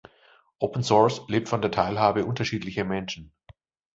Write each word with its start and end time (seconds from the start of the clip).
Open 0.57 0.81
Source 0.81 1.21
lebt 1.27 1.47
von 1.47 1.61
der 1.61 1.69
Teilhabe 1.69 2.25
unterschiedlicher 2.25 2.83
Menschen. 2.85 3.31